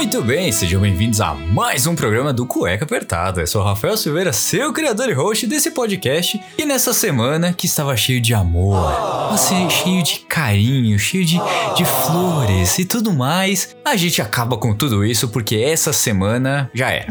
Muito 0.00 0.22
bem, 0.22 0.50
sejam 0.50 0.80
bem-vindos 0.80 1.20
a 1.20 1.34
mais 1.34 1.86
um 1.86 1.94
programa 1.94 2.32
do 2.32 2.46
Cueca 2.46 2.86
Apertada. 2.86 3.42
Eu 3.42 3.46
sou 3.46 3.60
o 3.60 3.64
Rafael 3.66 3.98
Silveira, 3.98 4.32
seu 4.32 4.72
criador 4.72 5.10
e 5.10 5.12
host 5.12 5.46
desse 5.46 5.72
podcast. 5.72 6.40
E 6.56 6.64
nessa 6.64 6.94
semana 6.94 7.52
que 7.52 7.66
estava 7.66 7.94
cheio 7.98 8.18
de 8.18 8.32
amor, 8.32 8.90
você 9.30 9.68
cheio 9.68 10.02
de 10.02 10.20
carinho, 10.20 10.98
cheio 10.98 11.22
de, 11.22 11.38
de 11.76 11.84
flores 11.84 12.78
e 12.78 12.86
tudo 12.86 13.12
mais, 13.12 13.76
a 13.84 13.94
gente 13.94 14.22
acaba 14.22 14.56
com 14.56 14.74
tudo 14.74 15.04
isso 15.04 15.28
porque 15.28 15.56
essa 15.56 15.92
semana 15.92 16.70
já 16.72 16.90
é. 16.90 17.06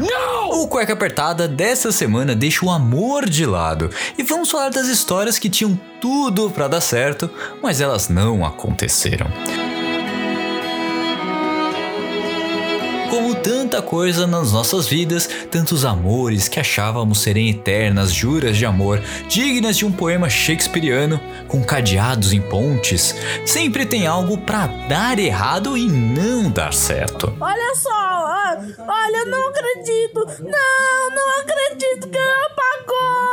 O 0.50 0.66
Cueca 0.66 0.92
Apertada 0.92 1.46
dessa 1.46 1.92
semana 1.92 2.34
deixa 2.34 2.66
o 2.66 2.70
amor 2.70 3.30
de 3.30 3.46
lado 3.46 3.88
e 4.18 4.24
vamos 4.24 4.50
falar 4.50 4.70
das 4.70 4.88
histórias 4.88 5.38
que 5.38 5.48
tinham 5.48 5.78
tudo 6.00 6.50
para 6.50 6.66
dar 6.66 6.80
certo, 6.80 7.30
mas 7.62 7.80
elas 7.80 8.08
não 8.08 8.44
aconteceram. 8.44 9.28
Como 13.10 13.34
tanta 13.34 13.82
coisa 13.82 14.24
nas 14.24 14.52
nossas 14.52 14.86
vidas, 14.86 15.28
tantos 15.50 15.84
amores 15.84 16.46
que 16.46 16.60
achávamos 16.60 17.18
serem 17.18 17.50
eternas 17.50 18.12
juras 18.12 18.56
de 18.56 18.64
amor, 18.64 19.02
dignas 19.28 19.76
de 19.76 19.84
um 19.84 19.90
poema 19.90 20.30
shakespeariano, 20.30 21.20
com 21.48 21.60
cadeados 21.60 22.32
em 22.32 22.40
pontes, 22.40 23.16
sempre 23.44 23.84
tem 23.84 24.06
algo 24.06 24.38
para 24.38 24.68
dar 24.88 25.18
errado 25.18 25.76
e 25.76 25.88
não 25.88 26.48
dar 26.48 26.72
certo. 26.72 27.36
Olha 27.40 27.74
só, 27.74 28.19
olha, 28.78 29.16
eu 29.16 29.26
não 29.26 29.48
acredito. 29.48 30.26
Não, 30.40 31.10
não 31.14 31.40
acredito 31.40 32.08
que 32.08 32.18
apagou. 32.46 33.30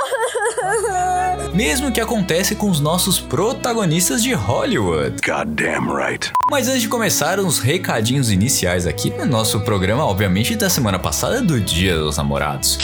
Mesmo 1.54 1.92
que 1.92 2.00
acontece 2.00 2.56
com 2.56 2.70
os 2.70 2.80
nossos 2.80 3.20
protagonistas 3.20 4.22
de 4.24 4.34
Hollywood. 4.34 5.18
Goddamn 5.26 5.94
right. 5.96 6.32
Mas 6.50 6.68
antes 6.68 6.82
de 6.82 6.88
começar, 6.88 7.40
uns 7.40 7.60
recadinhos 7.60 8.32
iniciais 8.32 8.86
aqui 8.86 9.10
no 9.10 9.26
nosso 9.26 9.60
programa, 9.62 10.06
obviamente, 10.06 10.56
da 10.56 10.70
semana 10.70 11.00
passada 11.00 11.42
do 11.42 11.60
Dia 11.60 11.98
dos 11.98 12.18
Namorados. 12.18 12.78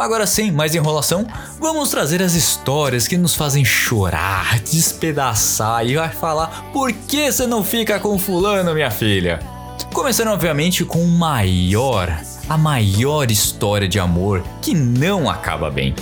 Agora 0.00 0.26
sem 0.26 0.50
mais 0.50 0.74
enrolação, 0.74 1.26
vamos 1.58 1.90
trazer 1.90 2.22
as 2.22 2.32
histórias 2.32 3.06
que 3.06 3.18
nos 3.18 3.34
fazem 3.34 3.66
chorar, 3.66 4.58
despedaçar 4.60 5.86
e 5.86 5.96
vai 5.96 6.08
falar 6.08 6.70
por 6.72 6.90
que 6.90 7.30
você 7.30 7.46
não 7.46 7.62
fica 7.62 8.00
com 8.00 8.18
fulano, 8.18 8.72
minha 8.72 8.90
filha. 8.90 9.40
Começando 9.92 10.28
obviamente 10.28 10.86
com 10.86 11.04
o 11.04 11.06
maior, 11.06 12.18
a 12.48 12.56
maior 12.56 13.30
história 13.30 13.86
de 13.86 14.00
amor 14.00 14.42
que 14.62 14.72
não 14.72 15.28
acaba 15.28 15.70
bem. 15.70 15.94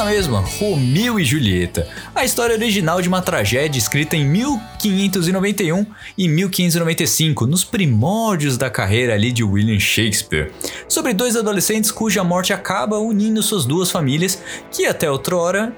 Ela 0.00 0.08
mesma, 0.08 0.40
Romeu 0.40 1.20
e 1.20 1.24
Julieta, 1.24 1.86
a 2.14 2.24
história 2.24 2.56
original 2.56 3.02
de 3.02 3.08
uma 3.08 3.20
tragédia 3.20 3.78
escrita 3.78 4.16
em 4.16 4.24
1591 4.24 5.84
e 6.16 6.26
1595, 6.26 7.46
nos 7.46 7.64
primórdios 7.64 8.56
da 8.56 8.70
carreira 8.70 9.12
ali 9.12 9.30
de 9.30 9.44
William 9.44 9.78
Shakespeare, 9.78 10.52
sobre 10.88 11.12
dois 11.12 11.36
adolescentes 11.36 11.90
cuja 11.90 12.24
morte 12.24 12.50
acaba 12.50 12.98
unindo 12.98 13.42
suas 13.42 13.66
duas 13.66 13.90
famílias 13.90 14.42
que 14.72 14.86
até 14.86 15.10
outrora 15.10 15.70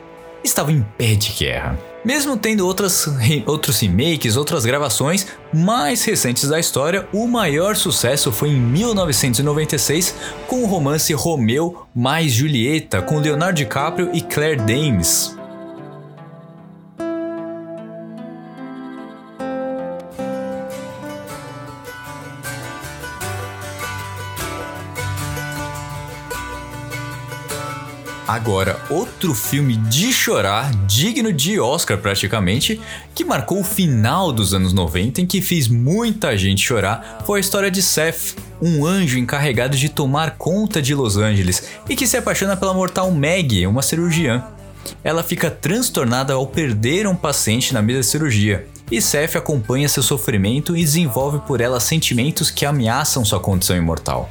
estavam 0.45 0.75
em 0.75 0.83
pé 0.97 1.15
de 1.15 1.33
guerra. 1.33 1.79
Mesmo 2.05 2.37
tendo 2.37 2.67
outras, 2.67 3.09
outros 3.47 3.81
remakes, 3.81 4.37
outras 4.37 4.65
gravações 4.65 5.27
mais 5.53 6.03
recentes 6.05 6.49
da 6.49 6.59
história, 6.59 7.09
o 7.13 7.29
maior 7.29 7.77
sucesso 7.77 8.33
foi 8.33 8.51
em 8.51 8.61
1996 8.61 10.15
com 10.49 10.65
o 10.65 10.67
romance 10.67 11.13
Romeu 11.13 11.87
mais 11.95 12.33
Julieta 12.33 13.01
com 13.03 13.21
Leonardo 13.21 13.57
DiCaprio 13.57 14.11
e 14.13 14.21
Claire 14.21 14.57
Danes. 14.57 15.37
Agora, 28.33 28.81
outro 28.89 29.35
filme 29.35 29.77
de 29.77 30.11
chorar, 30.11 30.75
digno 30.87 31.31
de 31.31 31.61
Oscar 31.61 31.99
praticamente, 31.99 32.81
que 33.15 33.27
marcou 33.27 33.61
o 33.61 33.63
final 33.63 34.33
dos 34.33 34.55
anos 34.55 34.73
90 34.73 35.21
em 35.21 35.27
que 35.27 35.43
fez 35.43 35.69
muita 35.69 36.35
gente 36.35 36.63
chorar, 36.63 37.19
foi 37.27 37.39
a 37.39 37.43
história 37.43 37.71
de 37.71 37.83
Seth, 37.83 38.35
um 38.59 38.87
anjo 38.87 39.19
encarregado 39.19 39.77
de 39.77 39.91
tomar 39.91 40.39
conta 40.39 40.81
de 40.81 40.95
Los 40.95 41.19
Angeles 41.19 41.63
e 41.91 41.95
que 41.95 42.07
se 42.07 42.17
apaixona 42.17 42.57
pela 42.57 42.73
mortal 42.73 43.11
Maggie, 43.11 43.67
uma 43.67 43.83
cirurgiã. 43.83 44.43
Ela 45.05 45.23
fica 45.23 45.51
transtornada 45.51 46.33
ao 46.33 46.47
perder 46.47 47.07
um 47.07 47.15
paciente 47.15 47.75
na 47.75 47.83
mesa 47.83 48.01
de 48.01 48.07
cirurgia, 48.07 48.67
e 48.91 49.03
Seth 49.03 49.37
acompanha 49.37 49.91
seu 49.91 50.03
sofrimento 50.03 50.75
e 50.75 50.81
desenvolve 50.81 51.41
por 51.41 51.61
ela 51.61 51.79
sentimentos 51.79 52.51
que 52.51 52.65
ameaçam 52.65 53.27
sua 53.27 53.41
condição 53.41 53.77
imortal. 53.77 54.31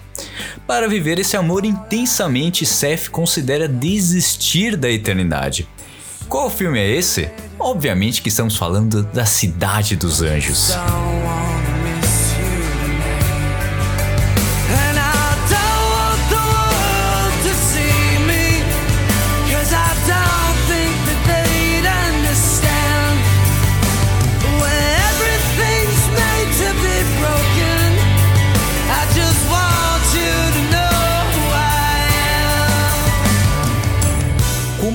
Para 0.68 0.88
viver 0.88 1.20
esse 1.20 1.36
amor 1.36 1.66
intensamente, 1.66 2.66
Seth 2.66 3.10
considera 3.10 3.68
desistir 3.68 4.76
da 4.76 4.90
eternidade. 4.90 5.68
Qual 6.28 6.50
filme 6.50 6.80
é 6.80 6.90
esse? 6.90 7.30
Obviamente 7.60 8.22
que 8.22 8.30
estamos 8.30 8.56
falando 8.56 9.04
da 9.04 9.26
Cidade 9.26 9.96
dos 9.96 10.22
Anjos. 10.22 10.72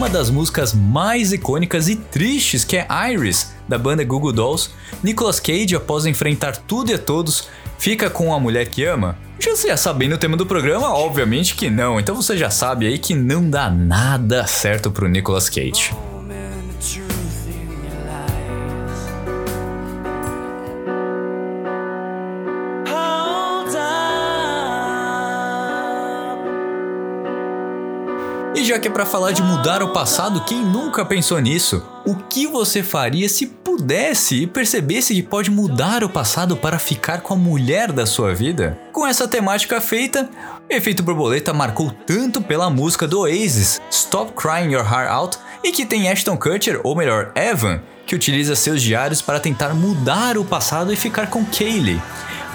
Uma 0.07 0.13
das 0.13 0.31
músicas 0.31 0.73
mais 0.73 1.33
icônicas 1.33 1.89
e 1.89 1.97
tristes 1.97 2.65
que 2.65 2.77
é 2.77 2.87
Iris, 3.13 3.53
da 3.67 3.77
banda 3.77 4.05
Google 4.05 4.33
Dolls, 4.33 4.71
Nicolas 5.03 5.41
Cage, 5.41 5.75
após 5.75 6.07
enfrentar 6.07 6.57
tudo 6.59 6.93
e 6.93 6.95
a 6.95 6.99
todos, 6.99 7.49
fica 7.77 8.09
com 8.09 8.33
a 8.33 8.39
mulher 8.39 8.69
que 8.69 8.85
ama? 8.85 9.19
Já 9.41 9.51
você 9.51 9.67
já 9.67 9.77
sabendo 9.77 10.15
o 10.15 10.19
tema 10.19 10.37
do 10.37 10.47
programa? 10.47 10.95
Obviamente 10.95 11.57
que 11.57 11.69
não, 11.69 11.99
então 11.99 12.15
você 12.15 12.37
já 12.37 12.51
sabe 12.51 12.87
aí 12.87 12.99
que 12.99 13.17
não 13.17 13.51
dá 13.51 13.69
nada 13.69 14.47
certo 14.47 14.93
pro 14.93 15.09
Nicolas 15.09 15.49
Cage. 15.49 15.91
Já 28.67 28.81
que 28.81 28.89
é 28.89 28.91
para 28.91 29.07
falar 29.07 29.31
de 29.31 29.43
mudar 29.43 29.81
o 29.81 29.93
passado, 29.93 30.45
quem 30.45 30.59
nunca 30.59 31.05
pensou 31.05 31.39
nisso? 31.39 31.87
O 32.05 32.17
que 32.17 32.49
você 32.49 32.83
faria 32.83 33.29
se 33.29 33.47
pudesse 33.47 34.43
e 34.43 34.47
percebesse 34.47 35.15
que 35.15 35.23
pode 35.23 35.53
mudar 35.53 36.03
o 36.03 36.09
passado 36.09 36.57
para 36.57 36.77
ficar 36.77 37.21
com 37.21 37.35
a 37.35 37.37
mulher 37.37 37.93
da 37.93 38.05
sua 38.05 38.35
vida? 38.35 38.77
Com 38.93 39.07
essa 39.07 39.29
temática 39.29 39.81
feita, 39.81 40.29
Efeito 40.69 41.05
Borboleta 41.05 41.53
marcou 41.53 41.93
tanto 42.05 42.43
pela 42.43 42.69
música 42.69 43.07
do 43.07 43.21
Oasis, 43.21 43.81
Stop 43.89 44.33
Crying 44.33 44.73
Your 44.73 44.85
Heart 44.85 45.11
Out, 45.13 45.39
e 45.63 45.71
que 45.71 45.87
tem 45.87 46.11
Ashton 46.11 46.37
Kutcher, 46.37 46.81
ou 46.83 46.97
melhor, 46.97 47.31
Evan, 47.37 47.81
que 48.05 48.17
utiliza 48.17 48.57
seus 48.57 48.83
diários 48.83 49.23
para 49.23 49.39
tentar 49.39 49.75
mudar 49.75 50.37
o 50.37 50.45
passado 50.45 50.93
e 50.93 50.97
ficar 50.97 51.31
com 51.31 51.45
Kaylee. 51.45 52.03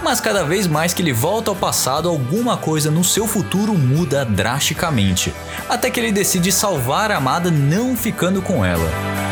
Mas 0.04 0.20
cada 0.20 0.44
vez 0.44 0.66
mais 0.66 0.94
que 0.94 1.02
ele 1.02 1.14
volta 1.14 1.52
ao 1.52 1.56
passado, 1.56 2.10
alguma 2.10 2.58
coisa 2.58 2.90
no 2.90 3.04
seu 3.04 3.28
futuro 3.28 3.74
muda 3.74 4.26
drasticamente, 4.26 5.34
até 5.70 5.92
que 5.92 6.00
ele 6.00 6.12
decide 6.12 6.52
salvar 6.52 7.12
a 7.12 7.18
amada 7.18 7.52
não 7.52 7.96
ficando 7.96 8.42
com 8.42 8.66
ela. 8.66 9.31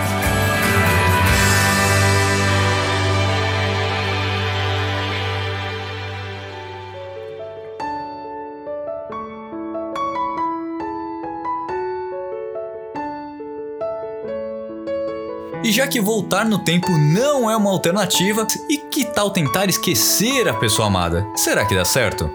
E 15.70 15.72
já 15.72 15.88
que 15.88 16.02
voltar 16.02 16.46
no 16.46 16.58
tempo 16.58 16.90
não 16.98 17.48
é 17.48 17.56
uma 17.56 17.70
alternativa, 17.70 18.48
e 18.68 18.76
que 18.76 19.06
tal 19.06 19.30
tentar 19.30 19.70
esquecer 19.70 20.48
a 20.48 20.54
pessoa 20.56 20.88
amada? 20.88 21.24
Será 21.36 21.64
que 21.64 21.76
dá 21.76 21.86
certo? 21.86 22.28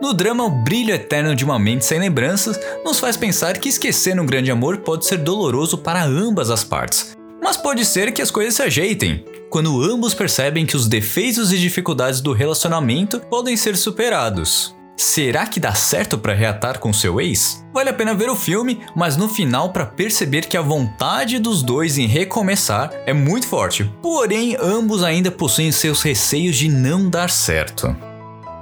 No 0.00 0.14
drama, 0.14 0.44
o 0.44 0.50
brilho 0.50 0.94
eterno 0.94 1.36
de 1.36 1.44
uma 1.44 1.58
mente 1.58 1.84
sem 1.84 2.00
lembranças 2.00 2.58
nos 2.82 2.98
faz 2.98 3.18
pensar 3.18 3.58
que 3.58 3.68
esquecer 3.68 4.18
um 4.18 4.24
grande 4.24 4.50
amor 4.50 4.78
pode 4.78 5.04
ser 5.04 5.18
doloroso 5.18 5.76
para 5.76 6.02
ambas 6.02 6.48
as 6.48 6.64
partes. 6.64 7.14
Mas 7.42 7.58
pode 7.58 7.84
ser 7.84 8.12
que 8.12 8.22
as 8.22 8.30
coisas 8.30 8.54
se 8.54 8.62
ajeitem, 8.62 9.26
quando 9.50 9.82
ambos 9.82 10.14
percebem 10.14 10.64
que 10.64 10.74
os 10.74 10.88
defeitos 10.88 11.52
e 11.52 11.58
dificuldades 11.58 12.22
do 12.22 12.32
relacionamento 12.32 13.20
podem 13.28 13.58
ser 13.58 13.76
superados. 13.76 14.74
Será 15.00 15.46
que 15.46 15.58
dá 15.58 15.74
certo 15.74 16.18
para 16.18 16.34
reatar 16.34 16.78
com 16.78 16.92
seu 16.92 17.22
ex? 17.22 17.64
Vale 17.72 17.88
a 17.88 17.92
pena 17.94 18.12
ver 18.12 18.28
o 18.28 18.36
filme, 18.36 18.82
mas 18.94 19.16
no 19.16 19.30
final 19.30 19.72
para 19.72 19.86
perceber 19.86 20.42
que 20.42 20.58
a 20.58 20.60
vontade 20.60 21.38
dos 21.38 21.62
dois 21.62 21.96
em 21.96 22.06
recomeçar 22.06 22.92
é 23.06 23.12
muito 23.14 23.46
forte. 23.46 23.90
Porém, 24.02 24.58
ambos 24.60 25.02
ainda 25.02 25.30
possuem 25.30 25.72
seus 25.72 26.02
receios 26.02 26.54
de 26.54 26.68
não 26.68 27.08
dar 27.08 27.30
certo. 27.30 27.96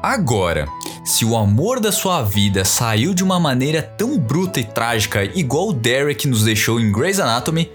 Agora, 0.01 0.69
se 1.05 1.25
o 1.25 1.37
amor 1.37 1.81
da 1.81 1.91
sua 1.91 2.23
vida 2.23 2.65
saiu 2.65 3.13
de 3.13 3.25
uma 3.25 3.41
maneira 3.41 3.83
tão 3.83 4.17
bruta 4.17 4.61
e 4.61 4.65
trágica, 4.65 5.25
igual 5.25 5.71
o 5.71 5.73
Derek 5.73 6.29
nos 6.29 6.45
deixou 6.45 6.79
em 6.79 6.93
Grey's 6.93 7.19
Anatomy, 7.19 7.69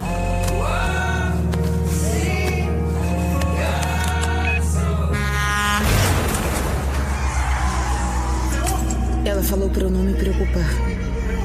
falou 9.43 9.69
para 9.69 9.83
eu 9.83 9.91
não 9.91 10.03
me 10.03 10.13
preocupar. 10.13 10.69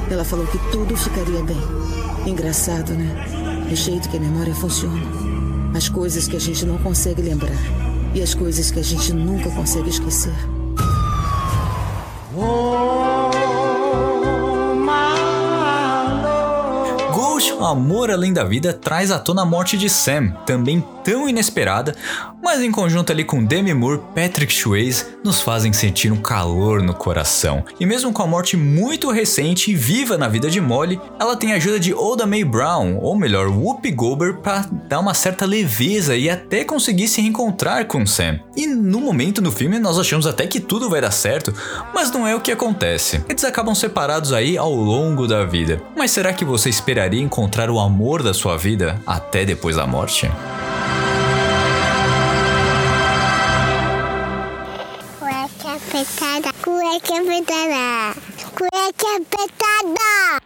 Ela 0.09 0.23
falou 0.23 0.47
que 0.47 0.57
tudo 0.71 0.95
ficaria 0.95 1.43
bem. 1.43 1.61
Engraçado, 2.25 2.93
né? 2.93 3.67
O 3.71 3.75
jeito 3.75 4.09
que 4.09 4.17
a 4.17 4.19
memória 4.19 4.53
funciona. 4.55 4.99
As 5.75 5.87
coisas 5.87 6.27
que 6.27 6.35
a 6.35 6.39
gente 6.39 6.65
não 6.65 6.77
consegue 6.77 7.21
lembrar. 7.21 7.57
E 8.13 8.21
as 8.21 8.33
coisas 8.33 8.71
que 8.71 8.79
a 8.79 8.83
gente 8.83 9.13
nunca 9.13 9.49
consegue 9.51 9.89
esquecer. 9.89 10.33
Ghost, 17.13 17.53
Amor 17.59 18.09
Além 18.09 18.33
da 18.33 18.43
Vida, 18.43 18.73
traz 18.73 19.11
à 19.11 19.19
tona 19.19 19.43
a 19.43 19.45
morte 19.45 19.77
de 19.77 19.89
Sam, 19.89 20.31
também 20.45 20.83
tão 21.03 21.29
inesperada, 21.29 21.95
mas 22.49 22.63
em 22.63 22.71
conjunto 22.71 23.11
ali 23.11 23.23
com 23.23 23.43
Demi 23.43 23.75
Moore, 23.75 24.01
Patrick 24.15 24.51
Swayze, 24.51 25.05
nos 25.23 25.39
fazem 25.39 25.71
sentir 25.71 26.11
um 26.11 26.19
calor 26.19 26.81
no 26.81 26.95
coração. 26.95 27.63
E 27.79 27.85
mesmo 27.85 28.11
com 28.11 28.23
a 28.23 28.27
morte 28.27 28.57
muito 28.57 29.11
recente 29.11 29.69
e 29.69 29.75
viva 29.75 30.17
na 30.17 30.27
vida 30.27 30.49
de 30.49 30.59
Molly, 30.59 30.99
ela 31.19 31.35
tem 31.35 31.53
a 31.53 31.57
ajuda 31.57 31.79
de 31.79 31.93
Oda 31.93 32.25
Mae 32.25 32.43
Brown, 32.43 32.97
ou 32.97 33.15
melhor, 33.15 33.49
Whoopi 33.49 33.91
Goldberg, 33.91 34.41
para 34.41 34.65
dar 34.87 34.99
uma 34.99 35.13
certa 35.13 35.45
leveza 35.45 36.15
e 36.15 36.27
até 36.27 36.63
conseguir 36.63 37.07
se 37.07 37.21
reencontrar 37.21 37.85
com 37.85 38.03
Sam. 38.03 38.39
E 38.57 38.65
no 38.65 38.99
momento 38.99 39.43
do 39.43 39.51
filme 39.51 39.77
nós 39.77 39.99
achamos 39.99 40.25
até 40.25 40.47
que 40.47 40.59
tudo 40.59 40.89
vai 40.89 41.01
dar 41.01 41.11
certo, 41.11 41.53
mas 41.93 42.09
não 42.09 42.25
é 42.25 42.35
o 42.35 42.41
que 42.41 42.51
acontece. 42.51 43.23
Eles 43.29 43.43
acabam 43.43 43.75
separados 43.75 44.33
aí 44.33 44.57
ao 44.57 44.73
longo 44.73 45.27
da 45.27 45.45
vida. 45.45 45.79
Mas 45.95 46.09
será 46.09 46.33
que 46.33 46.43
você 46.43 46.67
esperaria 46.67 47.21
encontrar 47.21 47.69
o 47.69 47.79
amor 47.79 48.23
da 48.23 48.33
sua 48.33 48.57
vida 48.57 48.99
até 49.05 49.45
depois 49.45 49.75
da 49.75 49.85
morte? 49.85 50.27
Cueca 56.99 57.21
apertada, 57.21 58.19
cueca 58.55 59.07
apertada. 59.17 60.39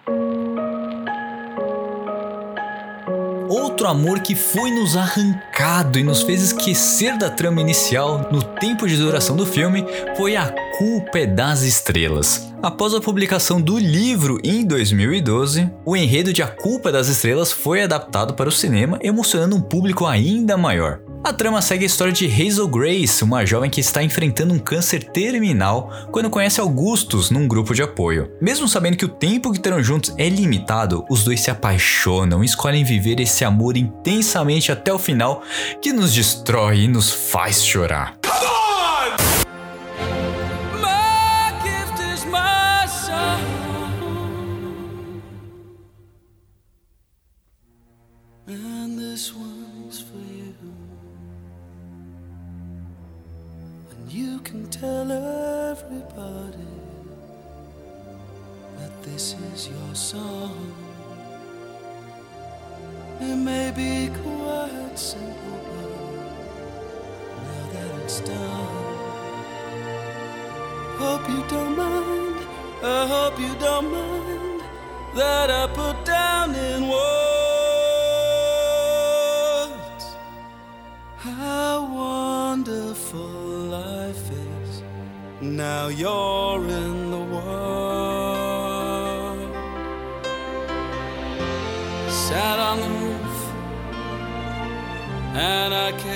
Outro 3.50 3.88
amor 3.88 4.20
que 4.22 4.36
foi 4.36 4.72
nos 4.72 4.96
arrancado 4.96 6.00
e 6.00 6.04
nos 6.04 6.22
fez 6.24 6.42
esquecer 6.42 7.18
da 7.18 7.30
trama 7.30 7.62
inicial 7.62 8.30
no 8.32 8.42
tempo 8.42 8.88
de 8.88 8.98
duração 8.98 9.36
do 9.36 9.46
filme 9.46 9.86
foi 10.16 10.36
A 10.36 10.54
Culpa 10.78 11.20
é 11.20 11.28
das 11.28 11.62
Estrelas. 11.62 12.52
Após 12.62 12.94
a 12.94 13.02
publicação 13.02 13.62
do 13.62 13.78
livro 13.78 14.40
em 14.44 14.66
2012, 14.66 15.70
o 15.86 15.96
enredo 15.96 16.34
de 16.34 16.42
A 16.42 16.48
Culpa 16.48 16.90
é 16.90 16.92
das 16.92 17.10
Estrelas 17.10 17.52
foi 17.52 17.84
adaptado 17.84 18.34
para 18.34 18.50
o 18.50 18.52
cinema, 18.52 18.98
emocionando 19.02 19.56
um 19.56 19.62
público 19.62 20.06
ainda 20.06 20.58
maior. 20.58 21.00
A 21.24 21.32
trama 21.32 21.62
segue 21.62 21.86
a 21.86 21.88
história 21.88 22.12
de 22.12 22.26
Hazel 22.26 22.68
Grace, 22.68 23.24
uma 23.24 23.46
jovem 23.46 23.70
que 23.70 23.80
está 23.80 24.04
enfrentando 24.04 24.54
um 24.54 24.60
câncer 24.60 25.06
terminal 25.06 25.90
quando 26.12 26.30
conhece 26.30 26.60
Augustus 26.60 27.32
num 27.32 27.48
grupo 27.48 27.74
de 27.74 27.82
apoio. 27.82 28.30
Mesmo 28.42 28.68
sabendo 28.68 28.98
que 28.98 29.06
o 29.06 29.10
tempo 29.10 29.54
que 29.54 29.60
terão 29.60 29.82
juntos 29.82 30.14
é 30.18 30.28
limitado, 30.28 31.06
os 31.10 31.24
dois 31.24 31.40
se 31.40 31.50
apaixonam 31.50 32.44
e 32.44 32.46
escolhem 32.46 32.84
viver 32.84 33.22
esse 33.22 33.46
amor 33.46 33.78
intensamente 33.78 34.70
até 34.70 34.92
o 34.94 35.00
final, 35.00 35.42
que 35.82 35.94
nos 35.94 36.14
destrói 36.14 36.82
e 36.82 36.88
nos 36.90 37.10
faz 37.10 37.64
chorar. 37.64 38.23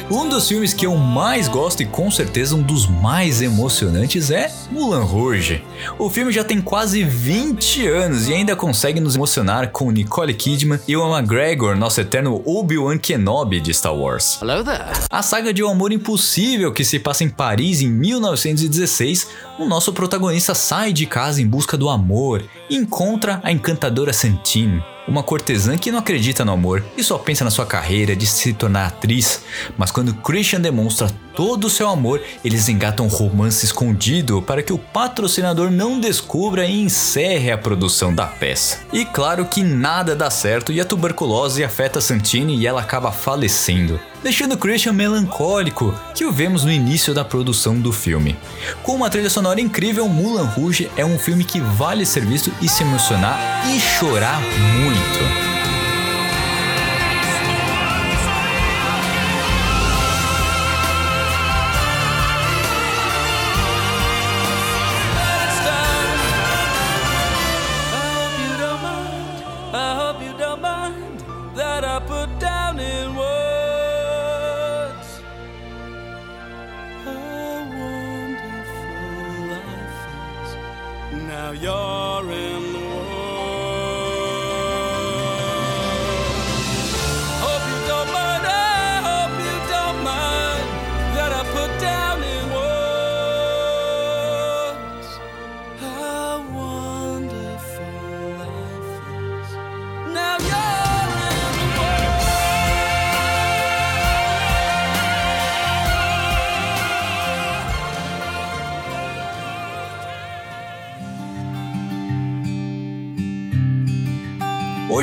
Um 0.09 0.29
dos 0.29 0.47
filmes 0.47 0.73
que 0.73 0.85
eu 0.85 0.95
mais 0.95 1.49
gosto 1.49 1.83
e 1.83 1.85
com 1.85 2.09
certeza 2.09 2.55
um 2.55 2.61
dos 2.61 2.87
mais 2.87 3.41
emocionantes 3.41 4.31
é 4.31 4.49
Mulan 4.71 5.03
Rouge. 5.03 5.61
O 5.99 6.09
filme 6.09 6.31
já 6.31 6.45
tem 6.45 6.61
quase 6.61 7.03
20 7.03 7.85
anos 7.87 8.29
e 8.29 8.33
ainda 8.33 8.55
consegue 8.55 9.01
nos 9.01 9.17
emocionar 9.17 9.69
com 9.69 9.91
Nicole 9.91 10.33
Kidman 10.33 10.79
e 10.87 10.95
o 10.95 11.13
McGregor, 11.13 11.75
nosso 11.75 11.99
eterno 11.99 12.41
Obi-Wan 12.45 12.97
Kenobi 12.97 13.59
de 13.59 13.73
Star 13.73 13.93
Wars. 13.93 14.39
Hello 14.41 14.63
there. 14.63 14.97
A 15.09 15.21
saga 15.21 15.53
de 15.53 15.61
um 15.61 15.69
amor 15.69 15.91
impossível 15.91 16.71
que 16.71 16.85
se 16.85 16.99
passa 16.99 17.25
em 17.25 17.29
Paris 17.29 17.81
em 17.81 17.89
1916, 17.89 19.27
o 19.59 19.65
nosso 19.65 19.91
protagonista 19.91 20.55
sai 20.55 20.93
de 20.93 21.05
casa 21.05 21.41
em 21.41 21.45
busca 21.45 21.75
do 21.75 21.89
amor 21.89 22.45
e 22.69 22.77
encontra 22.77 23.41
a 23.43 23.51
encantadora 23.51 24.13
Santine, 24.13 24.81
uma 25.07 25.23
cortesã 25.23 25.77
que 25.77 25.91
não 25.91 25.99
acredita 25.99 26.43
no 26.43 26.51
amor 26.51 26.83
e 26.97 27.03
só 27.03 27.17
pensa 27.17 27.43
na 27.43 27.51
sua 27.51 27.65
carreira 27.65 28.15
de 28.15 28.27
se 28.27 28.53
tornar 28.53 28.87
atriz. 28.87 29.43
Mas 29.77 29.91
quando 29.91 30.13
Christian 30.15 30.59
demonstra 30.59 31.09
todo 31.37 31.65
o 31.65 31.69
seu 31.69 31.87
amor, 31.87 32.19
eles 32.43 32.67
engatam 32.67 33.05
romance 33.05 33.63
escondido 33.63 34.41
para 34.41 34.63
que 34.63 34.73
o 34.73 34.77
patrocinador 34.79 35.69
não 35.69 35.99
descubra 35.99 36.65
e 36.65 36.81
encerre 36.81 37.51
a 37.51 37.57
produção 37.57 38.11
da 38.11 38.25
peça. 38.25 38.79
E 38.91 39.05
claro 39.05 39.45
que 39.45 39.61
nada 39.61 40.15
dá 40.15 40.31
certo 40.31 40.71
e 40.71 40.81
a 40.81 40.85
tuberculose 40.85 41.63
afeta 41.63 42.01
Santini 42.01 42.57
e 42.57 42.65
ela 42.65 42.81
acaba 42.81 43.11
falecendo, 43.11 43.99
deixando 44.23 44.57
Christian 44.57 44.93
melancólico, 44.93 45.93
que 46.15 46.25
o 46.25 46.31
vemos 46.31 46.63
no 46.63 46.71
início 46.71 47.13
da 47.13 47.23
produção 47.23 47.79
do 47.79 47.93
filme. 47.93 48.35
Com 48.81 48.95
uma 48.95 49.07
trilha 49.07 49.29
sonora 49.29 49.61
incrível, 49.61 50.09
Mulan 50.09 50.45
Rouge 50.45 50.89
é 50.97 51.05
um 51.05 51.19
filme 51.19 51.43
que 51.43 51.59
vale 51.59 52.03
ser 52.03 52.25
visto 52.25 52.51
e 52.63 52.67
se 52.67 52.81
emocionar 52.81 53.39
e 53.69 53.79
chorar 53.79 54.41
muito. 54.41 55.06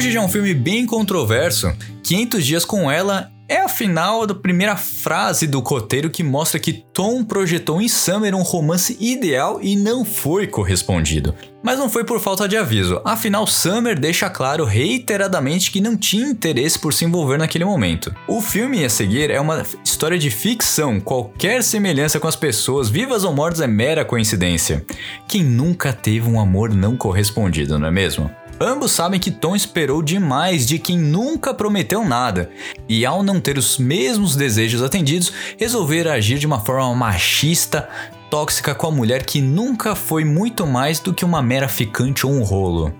Hoje 0.04 0.12
já 0.12 0.20
é 0.20 0.22
um 0.22 0.28
filme 0.28 0.52
bem 0.52 0.84
controverso. 0.84 1.72
500 2.02 2.44
Dias 2.44 2.64
com 2.66 2.90
Ela 2.90 3.32
é 3.48 3.62
a 3.62 3.70
final 3.70 4.26
da 4.26 4.34
primeira 4.34 4.76
frase 4.76 5.46
do 5.46 5.60
roteiro 5.60 6.10
que 6.10 6.22
mostra 6.22 6.60
que 6.60 6.74
Tom 6.74 7.24
projetou 7.24 7.80
em 7.80 7.88
Summer 7.88 8.34
um 8.34 8.42
romance 8.42 8.98
ideal 9.00 9.60
e 9.62 9.74
não 9.74 10.04
foi 10.04 10.46
correspondido. 10.46 11.34
Mas 11.62 11.78
não 11.78 11.88
foi 11.88 12.04
por 12.04 12.20
falta 12.20 12.46
de 12.46 12.54
aviso, 12.54 13.00
afinal 13.02 13.46
Summer 13.46 13.98
deixa 13.98 14.28
claro 14.28 14.66
reiteradamente 14.66 15.70
que 15.70 15.80
não 15.80 15.96
tinha 15.96 16.28
interesse 16.28 16.78
por 16.78 16.92
se 16.92 17.06
envolver 17.06 17.38
naquele 17.38 17.64
momento. 17.64 18.14
O 18.28 18.42
filme 18.42 18.84
a 18.84 18.90
seguir 18.90 19.30
é 19.30 19.40
uma 19.40 19.62
história 19.82 20.18
de 20.18 20.28
ficção, 20.28 21.00
qualquer 21.00 21.62
semelhança 21.62 22.20
com 22.20 22.28
as 22.28 22.36
pessoas, 22.36 22.90
vivas 22.90 23.24
ou 23.24 23.32
mortas, 23.32 23.62
é 23.62 23.66
mera 23.66 24.04
coincidência. 24.04 24.84
Quem 25.26 25.42
nunca 25.42 25.94
teve 25.94 26.28
um 26.28 26.38
amor 26.38 26.68
não 26.68 26.94
correspondido, 26.94 27.78
não 27.78 27.88
é 27.88 27.90
mesmo? 27.90 28.30
Ambos 28.60 28.92
sabem 28.92 29.18
que 29.18 29.30
Tom 29.30 29.56
esperou 29.56 30.02
demais 30.02 30.66
de 30.66 30.78
quem 30.78 30.96
nunca 30.96 31.52
prometeu 31.52 32.04
nada, 32.04 32.50
e 32.88 33.04
ao 33.04 33.22
não 33.22 33.40
ter 33.40 33.58
os 33.58 33.78
mesmos 33.78 34.36
desejos 34.36 34.82
atendidos, 34.82 35.32
resolveram 35.58 36.12
agir 36.12 36.38
de 36.38 36.46
uma 36.46 36.60
forma 36.60 36.94
machista, 36.94 37.88
tóxica 38.30 38.74
com 38.74 38.86
a 38.86 38.92
mulher 38.92 39.24
que 39.24 39.40
nunca 39.40 39.94
foi 39.94 40.24
muito 40.24 40.66
mais 40.66 41.00
do 41.00 41.12
que 41.12 41.24
uma 41.24 41.42
mera 41.42 41.68
ficante 41.68 42.26
ou 42.26 42.32
um 42.32 42.42
rolo. 42.42 42.94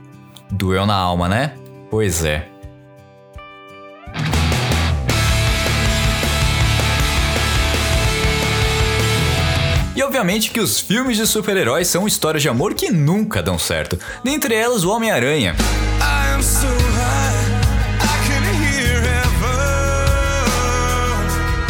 Doeu 0.51 0.87
na 0.87 0.95
alma, 0.95 1.29
né? 1.29 1.55
Pois 1.91 2.25
é. 2.25 2.54
E 9.97 10.03
obviamente 10.03 10.51
que 10.51 10.59
os 10.59 10.81
filmes 10.81 11.17
de 11.17 11.25
super-heróis 11.25 11.87
são 11.87 12.05
histórias 12.05 12.43
de 12.43 12.49
amor 12.49 12.75
que 12.75 12.91
nunca 12.91 13.41
dão 13.41 13.57
certo. 13.57 13.97
Dentre 14.25 14.53
elas, 14.53 14.83
o 14.83 14.91
Homem-Aranha. 14.91 15.55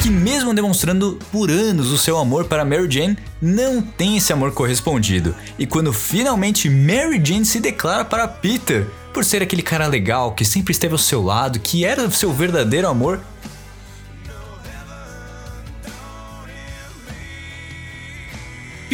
Que 0.02 0.08
mesmo 0.08 0.54
demonstrando 0.54 1.18
por 1.30 1.50
anos 1.50 1.92
o 1.92 1.98
seu 1.98 2.16
amor 2.16 2.46
para 2.46 2.64
Mary 2.64 2.90
Jane, 2.90 3.18
não 3.42 3.82
tem 3.82 4.16
esse 4.16 4.32
amor 4.32 4.52
correspondido. 4.52 5.34
E 5.58 5.66
quando 5.66 5.92
finalmente 5.92 6.70
Mary 6.70 7.20
Jane 7.22 7.44
se 7.44 7.60
declara 7.60 8.06
para 8.06 8.26
Peter, 8.26 8.86
por 9.12 9.22
ser 9.22 9.42
aquele 9.42 9.62
cara 9.62 9.86
legal 9.86 10.32
que 10.32 10.46
sempre 10.46 10.72
esteve 10.72 10.94
ao 10.94 10.98
seu 10.98 11.22
lado, 11.22 11.60
que 11.60 11.84
era 11.84 12.02
o 12.02 12.10
seu 12.10 12.32
verdadeiro 12.32 12.88
amor, 12.88 13.20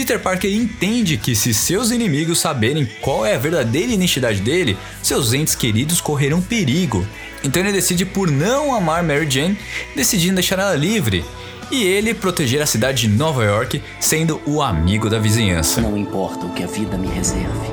Peter 0.01 0.19
Parker 0.19 0.51
entende 0.51 1.19
que 1.19 1.37
se 1.37 1.53
seus 1.53 1.91
inimigos 1.91 2.39
saberem 2.39 2.89
qual 3.03 3.27
é 3.27 3.35
a 3.35 3.39
verdadeira 3.39 3.93
identidade 3.93 4.41
dele, 4.41 4.79
seus 5.03 5.35
entes 5.35 5.55
queridos 5.55 6.01
correrão 6.01 6.41
perigo. 6.41 7.07
Então 7.45 7.61
ele 7.61 7.71
decide 7.71 8.07
por 8.07 8.31
não 8.31 8.75
amar 8.75 9.03
Mary 9.03 9.31
Jane, 9.31 9.59
decidindo 9.95 10.37
deixar 10.37 10.59
ela 10.59 10.75
livre. 10.75 11.23
E 11.71 11.85
ele 11.85 12.15
proteger 12.15 12.63
a 12.63 12.67
cidade 12.67 13.03
de 13.03 13.09
Nova 13.15 13.45
York, 13.45 13.83
sendo 14.01 14.41
o 14.47 14.63
amigo 14.63 15.11
da 15.11 15.19
vizinhança. 15.19 15.83
Não 15.83 15.99
importa 15.99 16.47
o 16.47 16.55
que 16.55 16.63
a 16.63 16.67
vida 16.67 16.97
me 16.97 17.09
reserve, 17.09 17.69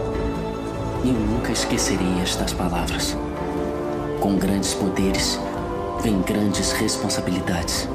eu 1.06 1.14
nunca 1.14 1.54
esquecerei 1.54 2.20
estas 2.22 2.52
palavras. 2.52 3.16
Com 4.20 4.36
grandes 4.36 4.74
poderes, 4.74 5.40
vem 6.04 6.22
grandes 6.24 6.74
responsabilidades. 6.74 7.88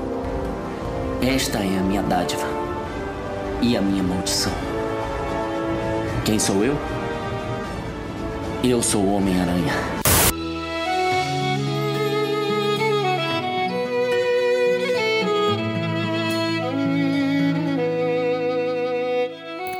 Esta 1.21 1.59
é 1.59 1.79
a 1.79 1.83
minha 1.83 2.03
dádiva 2.03 2.62
e 3.63 3.77
a 3.77 3.81
minha 3.81 4.03
maldição. 4.03 4.53
Quem 6.25 6.39
sou 6.39 6.65
eu? 6.65 6.77
Eu 8.65 8.83
sou 8.83 9.03
o 9.03 9.15
Homem-Aranha. 9.15 9.73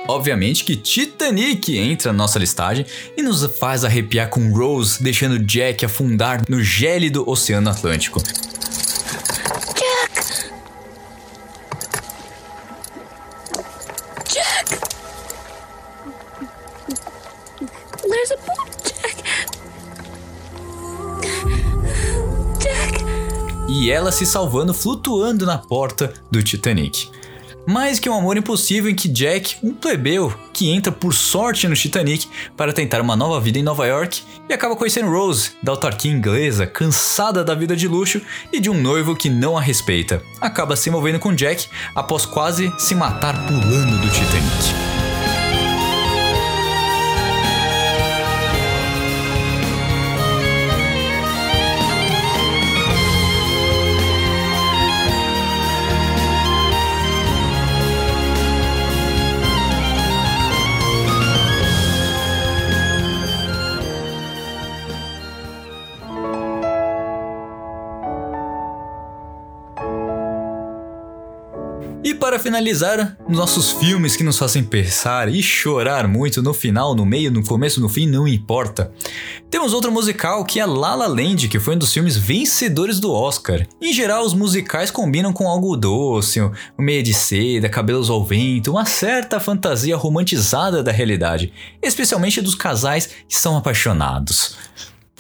Obviamente 0.09 0.63
que 0.65 0.77
Titanic 0.77 1.77
entra 1.77 2.13
na 2.13 2.19
nossa 2.19 2.39
listagem 2.39 2.85
e 3.17 3.23
nos 3.23 3.45
faz 3.59 3.85
arrepiar 3.85 4.29
com 4.29 4.53
Rose 4.53 5.03
deixando 5.03 5.39
Jack 5.39 5.85
afundar 5.85 6.45
no 6.49 6.63
gélido 6.63 7.29
Oceano 7.29 7.71
Atlântico. 7.71 8.23
Ela 24.03 24.11
se 24.11 24.27
salvando 24.27 24.75
flutuando 24.75 25.47
na 25.47 25.57
porta 25.57 26.13
do 26.29 26.43
Titanic. 26.43 27.09
Mais 27.65 28.01
que 28.01 28.11
um 28.11 28.15
amor 28.15 28.37
impossível 28.37 28.91
em 28.91 28.95
que 28.97 29.07
Jack, 29.07 29.59
um 29.63 29.73
plebeu 29.73 30.35
que 30.53 30.69
entra 30.69 30.91
por 30.91 31.15
sorte 31.15 31.69
no 31.69 31.77
Titanic 31.77 32.27
para 32.57 32.73
tentar 32.73 33.01
uma 33.01 33.15
nova 33.15 33.41
vida 33.41 33.61
em 33.61 33.63
Nova 33.63 33.87
York 33.87 34.23
e 34.49 34.53
acaba 34.53 34.75
conhecendo 34.75 35.13
Rose, 35.13 35.53
da 35.63 35.71
autarquia 35.71 36.11
inglesa, 36.11 36.67
cansada 36.67 37.45
da 37.45 37.55
vida 37.55 37.77
de 37.77 37.87
luxo 37.87 38.21
e 38.53 38.59
de 38.59 38.69
um 38.69 38.75
noivo 38.75 39.15
que 39.15 39.31
não 39.31 39.57
a 39.57 39.61
respeita. 39.61 40.21
Acaba 40.41 40.75
se 40.75 40.89
envolvendo 40.89 41.21
com 41.21 41.33
Jack 41.33 41.69
após 41.95 42.27
quase 42.27 42.73
se 42.79 42.97
matar 42.97 43.47
pulando 43.47 44.01
do 44.01 44.09
Titanic. 44.09 44.92
E 72.05 72.13
para 72.13 72.37
finalizar, 72.37 73.17
nossos 73.29 73.71
filmes 73.71 74.17
que 74.17 74.25
nos 74.25 74.37
fazem 74.37 74.65
pensar 74.65 75.29
e 75.29 75.41
chorar 75.41 76.09
muito 76.09 76.43
no 76.43 76.53
final, 76.53 76.97
no 76.97 77.07
meio, 77.07 77.31
no 77.31 77.45
começo, 77.45 77.81
no 77.81 77.89
fim, 77.89 78.09
não 78.09 78.27
importa. 78.27 78.93
Temos 79.49 79.73
outro 79.73 79.93
musical 79.93 80.45
que 80.45 80.59
é 80.59 80.67
La 80.67 80.97
La 80.97 81.07
Land, 81.07 81.47
que 81.47 81.61
foi 81.61 81.77
um 81.77 81.79
dos 81.79 81.93
filmes 81.93 82.17
vencedores 82.17 82.99
do 82.99 83.13
Oscar. 83.13 83.69
Em 83.81 83.93
geral, 83.93 84.25
os 84.25 84.35
musicais 84.35 84.91
combinam 84.91 85.33
com 85.33 85.47
algo 85.47 85.77
doce, 85.77 86.41
meia 86.77 87.05
de 87.05 87.15
seda, 87.15 87.69
cabelos 87.69 88.11
ao 88.11 88.25
vento, 88.25 88.73
uma 88.73 88.85
certa 88.85 89.39
fantasia 89.39 89.97
romantizada 89.97 90.83
da 90.83 90.91
realidade, 90.91 91.53
especialmente 91.81 92.41
dos 92.41 92.57
casais 92.57 93.11
que 93.29 93.37
são 93.37 93.57
apaixonados. 93.57 94.57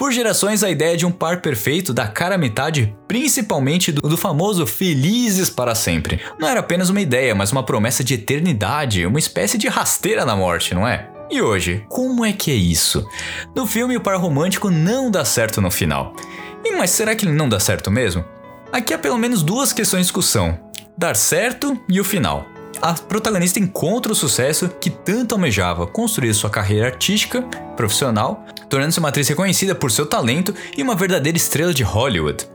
Por 0.02 0.11
gerações, 0.11 0.64
a 0.64 0.68
ideia 0.68 0.97
de 0.97 1.06
um 1.06 1.12
par 1.12 1.40
perfeito 1.40 1.94
dá 1.94 2.09
cara 2.09 2.35
a 2.35 2.38
metade, 2.38 2.92
principalmente 3.06 3.92
do, 3.92 4.00
do, 4.00 4.16
famoso 4.16 4.66
Felizes 4.66 5.49
para 5.49 5.76
Sempre. 5.76 6.21
Não 6.40 6.49
era 6.49 6.59
apenas 6.59 6.90
uma 6.90 7.00
ideia, 7.00 7.37
mas 7.37 7.52
uma 7.52 7.62
promessa 7.62 8.02
de 8.02 8.14
eternidade, 8.14 9.06
uma 9.06 9.21
espécie 9.21 9.56
de 9.56 9.68
rasteira 9.68 10.25
na 10.25 10.35
morte, 10.35 10.75
não 10.75 10.88
é? 10.88 11.09
E 11.30 11.40
hoje, 11.40 11.87
como 11.88 12.25
é 12.25 12.32
que 12.32 12.50
é 12.50 12.54
isso? 12.54 13.06
No 13.54 13.64
filme, 13.64 13.97
o 13.97 14.00
par 14.00 14.16
romântico 14.16 14.73
não 14.73 15.09
dá 15.09 15.25
certo 15.25 15.61
no 15.61 15.71
final. 15.71 16.16
E 16.64 16.73
mas 16.73 16.90
será 16.90 17.14
que 17.14 17.25
ele 17.25 17.37
não 17.37 17.49
dá 17.49 17.61
certo 17.61 17.88
mesmo? 17.88 18.25
Aqui 18.73 18.92
há 18.92 18.99
pelo 18.99 19.16
menos 19.16 19.40
duas 19.40 19.73
questões 19.73 20.00
de 20.00 20.06
discussão: 20.06 20.59
dar 20.99 21.14
certo 21.14 21.80
e 21.88 22.00
o 22.00 22.04
final 22.04 22.44
a 22.81 22.95
protagonista 22.95 23.59
encontra 23.59 24.12
o 24.12 24.14
sucesso 24.14 24.69
que 24.69 24.91
tanto 24.91 25.35
almejava, 25.35 25.87
construir 25.87 26.33
sua 26.35 26.50
carreira 26.50 26.87
artística, 26.87 27.43
profissional, 27.76 28.45
tornando-se 28.69 28.99
uma 28.99 29.09
atriz 29.09 29.29
reconhecida 29.29 29.75
por 29.75 29.91
seu 29.91 30.07
talento 30.07 30.55
e 30.76 30.83
uma 30.83 30.95
verdadeira 30.95 31.37
estrela 31.37 31.75
de 31.75 31.83
Hollywood. 31.83 32.47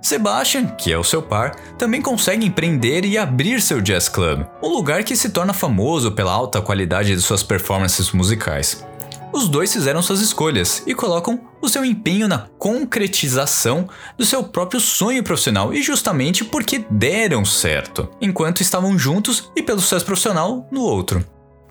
Sebastian, 0.00 0.66
que 0.66 0.92
é 0.92 0.98
o 0.98 1.04
seu 1.04 1.22
par, 1.22 1.54
também 1.78 2.02
consegue 2.02 2.46
empreender 2.46 3.04
e 3.04 3.16
abrir 3.16 3.62
seu 3.62 3.80
jazz 3.80 4.08
club, 4.08 4.44
um 4.62 4.68
lugar 4.68 5.04
que 5.04 5.16
se 5.16 5.30
torna 5.30 5.52
famoso 5.52 6.12
pela 6.12 6.32
alta 6.32 6.60
qualidade 6.60 7.14
de 7.14 7.20
suas 7.20 7.42
performances 7.42 8.12
musicais. 8.12 8.84
Os 9.32 9.48
dois 9.48 9.72
fizeram 9.72 10.02
suas 10.02 10.20
escolhas 10.20 10.82
e 10.86 10.94
colocam 10.94 11.40
o 11.60 11.68
seu 11.68 11.84
empenho 11.84 12.28
na 12.28 12.46
concretização 12.58 13.88
do 14.18 14.26
seu 14.26 14.44
próprio 14.44 14.78
sonho 14.78 15.22
profissional 15.22 15.72
e 15.72 15.80
justamente 15.82 16.44
porque 16.44 16.84
deram 16.90 17.44
certo, 17.44 18.10
enquanto 18.20 18.60
estavam 18.60 18.98
juntos 18.98 19.50
e 19.56 19.62
pelo 19.62 19.80
sucesso 19.80 20.04
profissional 20.04 20.68
no 20.70 20.82
outro. 20.82 21.24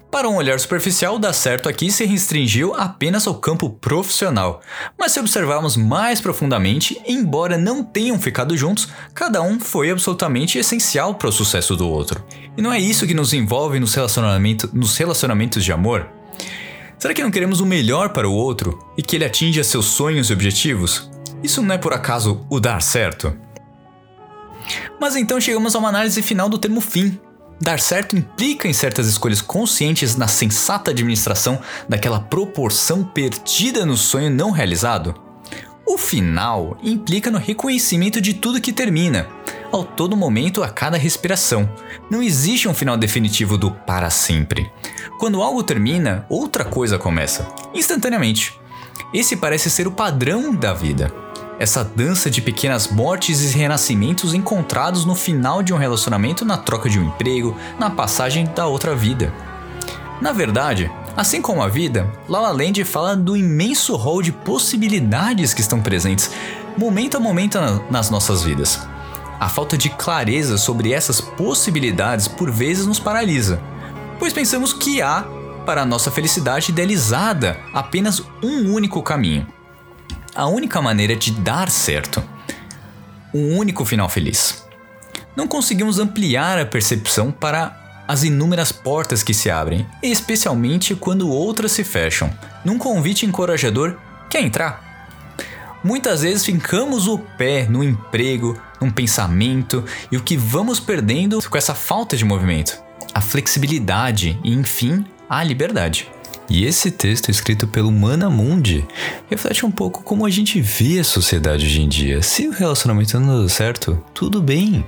Para 0.10 0.27
um 0.27 0.36
olhar 0.36 0.60
superficial, 0.60 1.18
dar 1.18 1.32
certo 1.32 1.70
aqui 1.70 1.89
se 1.89 2.03
restringiu 2.03 2.74
apenas 2.75 3.25
ao 3.25 3.36
campo 3.36 3.70
profissional, 3.70 4.60
mas 5.00 5.13
se 5.13 5.20
observarmos 5.22 5.77
mais 5.77 6.20
profundamente, 6.20 7.01
embora 7.08 7.58
não 7.58 7.82
tenham 7.82 8.20
ficado 8.20 8.58
juntos, 8.58 8.89
cada 9.13 9.41
um 9.41 9.58
foi 9.58 9.89
absolutamente 9.89 10.58
essencial 10.58 11.15
para 11.15 11.30
o 11.30 11.32
sucesso 11.32 11.77
do 11.77 11.88
outro. 11.88 12.25
E 12.58 12.62
não 12.62 12.74
é 12.74 12.80
isso 12.80 13.08
que 13.08 13.13
nos 13.13 13.32
envolve 13.32 13.80
nos, 13.80 13.94
relacionamento, 13.94 14.70
nos 14.74 14.98
relacionamentos 14.98 15.63
de 15.63 15.72
amor? 15.72 16.20
Será 17.01 17.15
que 17.15 17.24
não 17.24 17.31
queremos 17.31 17.60
o 17.60 17.65
melhor 17.65 18.10
para 18.10 18.29
o 18.29 18.31
outro 18.31 18.77
e 18.96 19.01
que 19.01 19.15
ele 19.15 19.25
atinja 19.25 19.63
seus 19.63 19.88
sonhos 19.88 20.29
e 20.29 20.34
objetivos? 20.34 21.10
Isso 21.41 21.60
não 21.60 21.74
é 21.74 21.77
por 21.79 21.96
acaso 21.96 22.46
o 22.48 22.60
dar 22.60 22.79
certo? 22.79 23.36
Mas 25.00 25.15
então 25.15 25.41
chegamos 25.41 25.74
a 25.74 25.79
uma 25.79 25.89
análise 25.89 26.22
final 26.22 26.48
do 26.48 26.60
termo 26.60 26.79
fim. 26.79 27.20
Dar 27.60 27.79
certo 27.79 28.15
implica 28.15 28.67
em 28.67 28.74
certas 28.74 29.08
escolhas 29.08 29.41
conscientes 29.41 30.15
na 30.15 30.27
sensata 30.27 30.91
administração 30.91 31.60
daquela 31.89 32.20
proporção 32.20 33.03
perdida 33.03 33.84
no 33.84 33.98
sonho 33.98 34.29
não 34.29 34.51
realizado? 34.51 35.15
O 35.88 35.98
final 35.98 36.77
implica 36.84 37.31
no 37.31 37.39
reconhecimento 37.39 38.22
de 38.22 38.36
tudo 38.36 38.62
que 38.62 38.72
termina, 38.72 39.27
ao 39.71 39.83
todo 39.83 40.17
momento, 40.17 40.63
a 40.63 40.69
cada 40.69 40.97
respiração. 40.97 41.69
Não 42.09 42.21
existe 42.21 42.67
um 42.67 42.73
final 42.73 42.97
definitivo 42.97 43.57
do 43.57 43.71
para 43.71 44.09
sempre. 44.09 44.71
Quando 45.17 45.41
algo 45.41 45.63
termina, 45.63 46.25
outra 46.29 46.65
coisa 46.65 46.97
começa, 46.99 47.47
instantaneamente. 47.73 48.59
Esse 49.13 49.35
parece 49.35 49.69
ser 49.69 49.87
o 49.87 49.91
padrão 49.91 50.53
da 50.53 50.73
vida. 50.73 51.13
Essa 51.59 51.83
dança 51.83 52.29
de 52.29 52.41
pequenas 52.41 52.87
mortes 52.87 53.43
e 53.43 53.57
renascimentos 53.57 54.34
encontrados 54.34 55.05
no 55.05 55.15
final 55.15 55.62
de 55.62 55.73
um 55.73 55.77
relacionamento, 55.77 56.43
na 56.43 56.57
troca 56.57 56.89
de 56.89 56.99
um 56.99 57.07
emprego, 57.07 57.55
na 57.79 57.89
passagem 57.89 58.45
da 58.45 58.65
outra 58.67 58.95
vida. 58.95 59.34
Na 60.19 60.31
verdade, 60.31 60.91
assim 61.15 61.41
como 61.41 61.62
a 61.62 61.67
vida, 61.67 62.12
La 62.27 62.39
La 62.39 62.51
Land 62.51 62.84
fala 62.84 63.15
do 63.15 63.38
imenso 63.38 63.95
rol 63.95 64.21
de 64.21 64.31
possibilidades 64.31 65.53
que 65.53 65.62
estão 65.62 65.81
presentes, 65.81 66.31
momento 66.77 67.17
a 67.17 67.19
momento 67.19 67.60
nas 67.89 68.10
nossas 68.10 68.43
vidas. 68.43 68.90
A 69.41 69.49
falta 69.49 69.75
de 69.75 69.89
clareza 69.89 70.56
sobre 70.56 70.93
essas 70.93 71.19
possibilidades 71.19 72.27
por 72.27 72.51
vezes 72.51 72.86
nos 72.86 72.99
paralisa, 72.99 73.60
pois 74.19 74.32
pensamos 74.32 74.71
que 74.71 75.01
há, 75.01 75.25
para 75.65 75.84
nossa 75.84 76.12
felicidade 76.12 76.71
idealizada, 76.71 77.60
apenas 77.73 78.21
um 78.43 78.71
único 78.71 79.01
caminho. 79.01 79.47
A 80.36 80.45
única 80.45 80.80
maneira 80.80 81.15
de 81.15 81.32
dar 81.32 81.71
certo. 81.71 82.23
Um 83.34 83.58
único 83.58 83.84
final 83.84 84.08
feliz. 84.08 84.63
Não 85.36 85.47
conseguimos 85.47 85.97
ampliar 85.97 86.60
a 86.60 86.65
percepção 86.67 87.32
para 87.32 88.04
as 88.08 88.21
inúmeras 88.21 88.71
portas 88.71 89.23
que 89.23 89.34
se 89.34 89.49
abrem, 89.49 89.88
especialmente 90.04 90.93
quando 90.93 91.27
outras 91.27 91.71
se 91.71 91.84
fecham. 91.84 92.32
Num 92.63 92.77
convite 92.77 93.25
encorajador, 93.25 93.97
quer 94.30 94.43
entrar? 94.43 95.34
Muitas 95.84 96.21
vezes 96.21 96.45
fincamos 96.45 97.08
o 97.08 97.17
pé 97.17 97.65
no 97.67 97.84
emprego, 97.84 98.56
num 98.82 98.89
pensamento 98.89 99.86
e 100.12 100.17
o 100.17 100.24
que 100.24 100.36
vamos 100.36 100.80
perdendo 100.80 101.41
com 101.48 101.58
essa 101.58 101.76
falta 101.76 102.17
de 102.17 102.26
movimento? 102.26 102.82
A 103.13 103.22
flexibilidade 103.22 104.39
e, 104.44 104.54
enfim, 104.54 105.06
a 105.30 105.44
liberdade. 105.44 106.10
E 106.50 106.65
esse 106.65 106.91
texto 106.91 107.30
escrito 107.30 107.67
pelo 107.67 107.91
Mana 107.91 108.30
Mundi 108.30 108.86
reflete 109.30 109.65
um 109.65 109.72
pouco 109.72 110.04
como 110.04 110.26
a 110.26 110.30
gente 110.30 110.60
vê 110.60 111.00
a 111.00 111.04
sociedade 111.04 111.65
hoje 111.65 111.82
em 111.82 111.88
dia. 111.88 112.22
Se 112.22 112.48
o 112.48 112.52
relacionamento 112.52 113.17
não 113.20 113.39
deu 113.39 113.48
certo, 113.48 114.04
tudo 114.13 114.41
bem. 114.41 114.84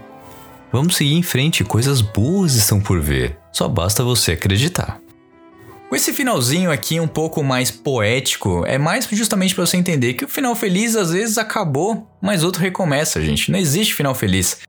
Vamos 0.71 0.95
seguir 0.95 1.13
em 1.13 1.23
frente, 1.23 1.63
coisas 1.63 2.01
boas 2.01 2.55
estão 2.55 2.81
por 2.81 2.99
ver. 2.99 3.37
Só 3.51 3.69
basta 3.69 4.03
você 4.03 4.31
acreditar. 4.31 5.02
Com 5.93 5.97
esse 5.97 6.11
finalzinho 6.11 6.71
aqui 6.71 6.99
um 6.99 7.07
pouco 7.07 7.43
mais 7.43 7.69
poético, 7.69 8.65
é 8.65 8.79
mais 8.79 9.07
justamente 9.11 9.53
para 9.53 9.63
você 9.63 9.77
entender 9.77 10.15
que 10.15 10.25
o 10.25 10.27
final 10.27 10.55
feliz 10.55 10.95
às 10.95 11.11
vezes 11.11 11.37
acabou, 11.37 12.07
mas 12.19 12.43
outro 12.43 12.59
recomeça, 12.63 13.21
gente. 13.21 13.51
Não 13.51 13.59
existe 13.59 13.93
final 13.93 14.15
feliz. 14.15 14.61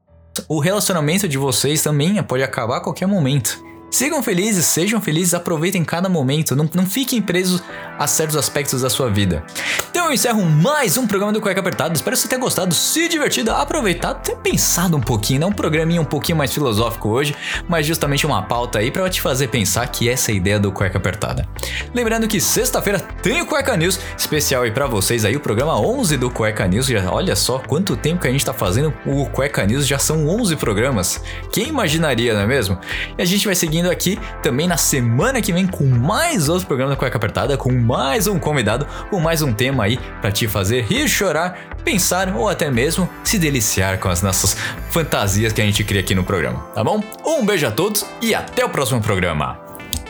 O 0.47 0.61
relacionamento 0.61 1.27
de 1.27 1.39
vocês 1.39 1.83
também 1.83 2.23
pode 2.23 2.43
acabar 2.43 2.77
a 2.77 2.81
qualquer 2.81 3.07
momento. 3.09 3.59
Sigam 3.95 4.21
felizes, 4.25 4.67
sejam 4.67 5.01
felizes, 5.01 5.35
aproveitem 5.35 5.85
cada 5.85 6.09
momento, 6.09 6.57
não, 6.57 6.69
não 6.75 6.85
fiquem 6.85 7.23
presos 7.23 7.63
a 7.97 8.09
certos 8.09 8.37
aspectos 8.37 8.83
da 8.83 8.91
sua 8.91 9.09
vida. 9.09 9.45
Então 9.89 10.07
eu 10.07 10.13
encerro 10.13 10.45
mais 10.45 10.97
um 10.97 11.07
programa 11.07 11.33
do 11.33 11.41
Cueca 11.41 11.61
Apertado. 11.61 11.95
Espero 11.95 12.17
que 12.17 12.23
você 12.23 12.27
tenha 12.27 12.41
gostado, 12.41 12.75
se 12.75 13.09
divertido, 13.09 13.53
aproveitado, 13.53 14.21
ter 14.21 14.35
pensado 14.35 14.97
um 14.97 15.01
pouquinho, 15.01 15.39
né? 15.39 15.47
Um 15.47 15.53
programinha 15.53 16.01
um 16.01 16.05
pouquinho 16.05 16.37
mais 16.37 16.53
filosófico 16.53 17.09
hoje, 17.09 17.37
mas 17.69 17.87
justamente 17.87 18.27
uma 18.27 18.43
pauta 18.43 18.81
aí 18.81 18.91
para 18.91 19.09
te 19.09 19.21
fazer 19.21 19.47
pensar 19.47 19.87
que 19.87 20.09
essa 20.09 20.33
é 20.33 20.35
a 20.35 20.37
ideia 20.37 20.59
do 20.59 20.73
Cueca 20.73 20.99
Apertada. 20.99 21.47
Lembrando 21.95 22.27
que 22.27 22.41
sexta-feira 22.41 22.99
tem 22.99 23.43
o 23.43 23.47
Cueca 23.47 23.77
News, 23.77 24.01
especial 24.19 24.65
aí 24.65 24.73
para 24.73 24.89
vocês 24.89 25.25
aí, 25.25 25.37
o 25.37 25.41
programa 25.41 25.79
11 25.79 26.17
do 26.17 26.31
Cueca 26.31 26.67
News. 26.67 26.87
Já, 26.87 27.13
olha 27.13 27.37
só 27.37 27.61
quanto 27.61 27.97
tempo 27.97 28.23
que 28.23 28.27
a 28.27 28.33
gente 28.33 28.45
tá 28.45 28.53
fazendo 28.53 28.93
o 29.07 29.27
Cueca 29.27 29.65
News, 29.65 29.87
já 29.87 30.01
são 30.01 30.27
11 30.29 30.57
programas. 30.57 31.23
Quem 31.53 31.69
imaginaria, 31.69 32.35
não 32.35 32.41
é 32.41 32.47
mesmo? 32.49 32.77
E 33.17 33.23
a 33.23 33.25
gente 33.25 33.47
vai 33.47 33.55
seguindo 33.55 33.84
aqui 33.91 34.19
também 34.43 34.67
na 34.67 34.77
semana 34.77 35.41
que 35.41 35.53
vem 35.53 35.67
com 35.67 35.85
mais 35.85 36.49
outro 36.49 36.67
programa 36.67 36.91
da 36.91 36.97
Cueca 36.97 37.17
Apertada, 37.17 37.57
com 37.57 37.73
mais 37.73 38.27
um 38.27 38.39
convidado, 38.39 38.87
com 39.11 39.21
mais 39.21 39.43
um 39.43 39.53
tema 39.53 39.85
aí 39.85 39.99
para 40.21 40.33
te 40.33 40.47
fazer 40.47 40.83
rir, 40.85 41.09
chorar, 41.09 41.59
pensar 41.85 42.35
ou 42.35 42.49
até 42.49 42.71
mesmo 42.71 43.09
se 43.23 43.39
deliciar 43.39 43.99
com 43.99 44.09
as 44.09 44.23
nossas 44.23 44.57
fantasias 44.91 45.53
que 45.53 45.61
a 45.61 45.65
gente 45.65 45.83
cria 45.85 46.01
aqui 46.01 46.15
no 46.15 46.25
programa, 46.25 46.61
tá 46.75 46.83
bom? 46.83 47.03
Um 47.25 47.45
beijo 47.45 47.67
a 47.67 47.71
todos 47.71 48.05
e 48.21 48.35
até 48.35 48.65
o 48.65 48.69
próximo 48.69 49.01
programa. 49.01 49.59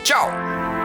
Tchau! 0.03 0.84